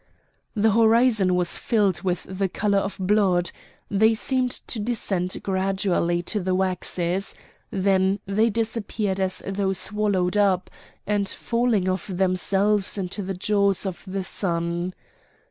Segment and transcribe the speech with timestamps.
[0.55, 3.51] The horizon was filled with the colour of blood.
[3.87, 7.35] They seemed to descend gradually to the waves;
[7.69, 10.71] then they disappeared as though swallowed up,
[11.05, 14.95] and falling of themselves into the jaws of the sun.